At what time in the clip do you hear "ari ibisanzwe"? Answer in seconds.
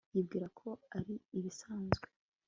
0.97-2.07